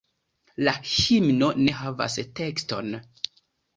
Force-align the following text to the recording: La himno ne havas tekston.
La 0.67 0.71
himno 0.93 1.49
ne 1.67 1.75
havas 1.81 2.17
tekston. 2.41 2.91